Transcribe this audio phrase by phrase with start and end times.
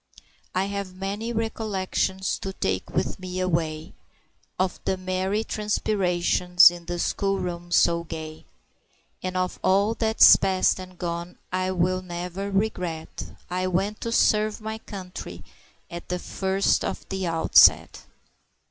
[0.55, 3.93] "I have many recollections to take with me away,
[4.57, 8.45] Of the merry transpirations in the school room so gay;
[9.21, 14.59] And of all that's past and gone I will never regret I went to serve
[14.59, 15.43] my country
[15.87, 18.01] at the first of the outset!"